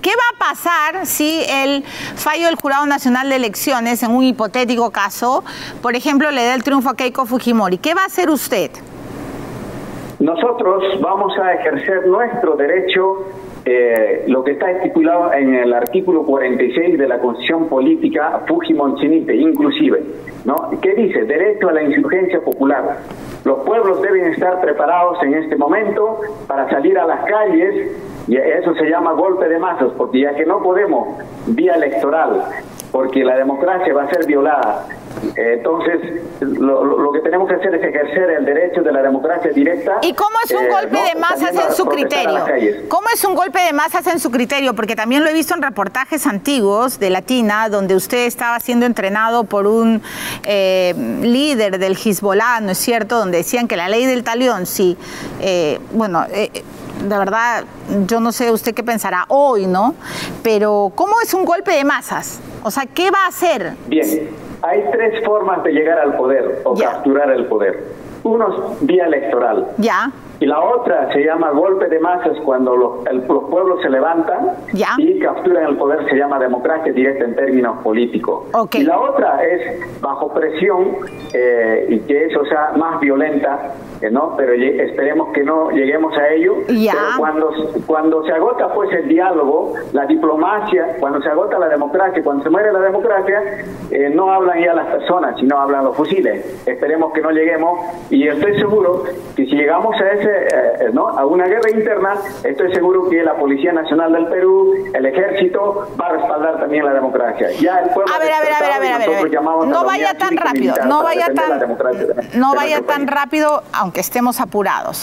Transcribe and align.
¿Qué 0.00 0.10
va 0.10 0.46
a 0.46 0.52
pasar 0.52 1.06
si 1.06 1.42
el 1.50 1.82
fallo 1.82 2.46
del 2.46 2.54
Jurado 2.54 2.86
Nacional 2.86 3.28
de 3.28 3.36
Elecciones, 3.36 4.02
en 4.04 4.12
un 4.12 4.22
hipotético 4.22 4.90
caso, 4.90 5.42
por 5.82 5.96
ejemplo, 5.96 6.30
le 6.30 6.44
da 6.44 6.54
el 6.54 6.62
triunfo 6.62 6.90
a 6.90 6.94
Keiko 6.94 7.26
Fujimori? 7.26 7.78
¿Qué 7.78 7.94
va 7.94 8.02
a 8.02 8.06
hacer 8.06 8.30
usted? 8.30 8.70
Nosotros 10.20 11.00
vamos 11.00 11.32
a 11.38 11.54
ejercer 11.54 12.06
nuestro 12.06 12.54
derecho, 12.54 13.26
eh, 13.64 14.24
lo 14.28 14.44
que 14.44 14.52
está 14.52 14.70
estipulado 14.70 15.32
en 15.32 15.54
el 15.54 15.72
artículo 15.72 16.24
46 16.24 16.96
de 16.96 17.08
la 17.08 17.18
Constitución 17.18 17.68
Política 17.68 18.42
Fujimonchinite, 18.46 19.34
inclusive, 19.34 20.02
¿no? 20.44 20.70
¿Qué 20.80 20.94
dice? 20.94 21.24
Derecho 21.24 21.68
a 21.68 21.72
la 21.72 21.82
insurgencia 21.82 22.40
popular. 22.40 22.98
Los 23.48 23.60
pueblos 23.60 24.02
deben 24.02 24.26
estar 24.26 24.60
preparados 24.60 25.22
en 25.22 25.32
este 25.32 25.56
momento 25.56 26.20
para 26.46 26.68
salir 26.68 26.98
a 26.98 27.06
las 27.06 27.24
calles 27.24 27.96
y 28.26 28.36
eso 28.36 28.74
se 28.74 28.90
llama 28.90 29.12
golpe 29.12 29.48
de 29.48 29.58
masas, 29.58 29.88
porque 29.96 30.20
ya 30.20 30.34
que 30.34 30.44
no 30.44 30.62
podemos 30.62 31.16
vía 31.46 31.76
electoral, 31.76 32.42
porque 32.92 33.24
la 33.24 33.38
democracia 33.38 33.94
va 33.94 34.02
a 34.02 34.10
ser 34.10 34.26
violada, 34.26 34.84
entonces 35.36 36.22
lo, 36.40 37.12
que 37.12 37.20
tenemos 37.20 37.48
que 37.48 37.54
hacer 37.54 37.74
es 37.74 37.82
ejercer 37.82 38.30
el 38.38 38.44
derecho 38.44 38.82
de 38.82 38.92
la 38.92 39.02
democracia 39.02 39.50
directa. 39.52 39.98
¿Y 40.02 40.12
cómo 40.12 40.36
es 40.44 40.50
un 40.52 40.64
eh, 40.64 40.68
golpe 40.68 40.98
de 40.98 41.20
masas 41.20 41.54
en 41.54 41.72
su 41.74 41.86
criterio? 41.86 42.44
¿Cómo 42.88 43.06
es 43.12 43.24
un 43.24 43.34
golpe 43.34 43.60
de 43.60 43.72
masas 43.72 44.06
en 44.06 44.18
su 44.18 44.30
criterio? 44.30 44.74
Porque 44.74 44.96
también 44.96 45.24
lo 45.24 45.30
he 45.30 45.32
visto 45.32 45.54
en 45.54 45.62
reportajes 45.62 46.26
antiguos 46.26 46.98
de 46.98 47.10
Latina, 47.10 47.68
donde 47.68 47.94
usted 47.94 48.26
estaba 48.26 48.60
siendo 48.60 48.86
entrenado 48.86 49.44
por 49.44 49.66
un 49.66 50.02
eh, 50.44 50.94
líder 51.22 51.78
del 51.78 51.96
Hezbollah, 51.96 52.60
¿no 52.60 52.72
es 52.72 52.78
cierto? 52.78 53.18
Donde 53.18 53.38
decían 53.38 53.68
que 53.68 53.76
la 53.76 53.88
ley 53.88 54.06
del 54.06 54.24
talión, 54.24 54.66
sí, 54.66 54.96
bueno 55.92 56.26
de 57.02 57.18
verdad, 57.18 57.64
yo 58.06 58.20
no 58.20 58.32
sé 58.32 58.50
usted 58.50 58.74
qué 58.74 58.82
pensará 58.82 59.24
hoy, 59.28 59.66
¿no? 59.66 59.94
Pero 60.42 60.92
¿cómo 60.94 61.20
es 61.22 61.32
un 61.34 61.44
golpe 61.44 61.72
de 61.72 61.84
masas? 61.84 62.40
O 62.62 62.70
sea, 62.70 62.86
¿qué 62.86 63.10
va 63.10 63.24
a 63.24 63.28
hacer? 63.28 63.74
Bien, 63.86 64.30
hay 64.62 64.84
tres 64.92 65.24
formas 65.24 65.62
de 65.62 65.72
llegar 65.72 65.98
al 65.98 66.16
poder 66.16 66.62
o 66.64 66.74
capturar 66.74 67.30
el 67.30 67.46
poder. 67.46 67.84
Uno 68.22 68.48
es 68.48 68.86
vía 68.86 69.06
electoral. 69.06 69.68
Ya. 69.78 70.10
Y 70.40 70.46
la 70.46 70.60
otra 70.60 71.12
se 71.12 71.24
llama 71.24 71.50
golpe 71.50 71.88
de 71.88 71.98
masas 71.98 72.36
cuando 72.44 72.76
los, 72.76 72.90
pueblos 73.48 73.80
se 73.82 73.88
levantan 73.88 74.52
y 74.98 75.18
capturan 75.18 75.64
el 75.70 75.76
poder, 75.76 76.08
se 76.08 76.16
llama 76.16 76.38
democracia 76.38 76.92
directa 76.92 77.24
en 77.24 77.34
términos 77.34 77.82
políticos. 77.82 78.44
Y 78.72 78.82
la 78.82 79.00
otra 79.00 79.44
es 79.44 80.00
bajo 80.00 80.32
presión 80.32 80.96
eh, 81.32 81.86
y 81.88 82.00
que 82.00 82.26
eso 82.26 82.44
sea 82.44 82.72
más 82.76 83.00
violenta 83.00 83.74
¿no? 84.10 84.34
Pero 84.36 84.52
esperemos 84.52 85.32
que 85.32 85.42
no 85.42 85.70
lleguemos 85.70 86.16
a 86.16 86.28
ello. 86.28 86.56
Pero 86.66 86.98
cuando, 87.18 87.50
cuando 87.86 88.24
se 88.24 88.32
agota 88.32 88.72
pues 88.72 88.92
el 88.92 89.08
diálogo, 89.08 89.74
la 89.92 90.06
diplomacia, 90.06 90.96
cuando 91.00 91.20
se 91.20 91.28
agota 91.28 91.58
la 91.58 91.68
democracia, 91.68 92.22
cuando 92.22 92.44
se 92.44 92.50
muere 92.50 92.72
la 92.72 92.80
democracia, 92.80 93.64
eh, 93.90 94.10
no 94.14 94.30
hablan 94.30 94.60
ya 94.62 94.74
las 94.74 94.86
personas, 94.86 95.36
sino 95.38 95.58
hablan 95.58 95.84
los 95.84 95.96
fusiles. 95.96 96.66
Esperemos 96.66 97.12
que 97.12 97.20
no 97.20 97.30
lleguemos 97.30 97.80
y 98.10 98.28
estoy 98.28 98.58
seguro 98.58 99.02
que 99.34 99.46
si 99.46 99.56
llegamos 99.56 100.00
a 100.00 100.10
ese, 100.12 100.27
eh, 100.30 100.90
¿no? 100.92 101.08
A 101.08 101.26
una 101.26 101.46
guerra 101.46 101.70
interna, 101.70 102.14
estoy 102.44 102.72
seguro 102.74 103.08
que 103.08 103.22
la 103.22 103.34
Policía 103.34 103.72
Nacional 103.72 104.12
del 104.12 104.26
Perú, 104.26 104.74
el 104.92 105.06
Ejército, 105.06 105.88
va 106.00 106.06
a 106.06 106.12
respaldar 106.12 106.60
también 106.60 106.84
la 106.84 106.94
democracia. 106.94 107.50
Ya 107.60 107.80
el 107.80 107.90
pueblo 107.90 108.12
a 108.14 108.18
ver, 108.18 108.32
a 108.32 108.40
ver, 108.40 108.52
a 108.52 108.60
ver, 108.60 108.72
a 108.72 108.78
ver, 108.78 108.92
a 108.92 108.98
ver. 108.98 109.42
No 109.66 109.84
vaya 109.84 110.14
tan 110.14 110.36
rápido, 110.36 110.74
no 110.86 111.02
vaya 111.02 111.26
tan, 111.34 111.76
no 112.34 112.54
vaya 112.54 112.82
tan 112.82 113.06
rápido, 113.06 113.62
aunque 113.72 114.00
estemos 114.00 114.40
apurados. 114.40 114.96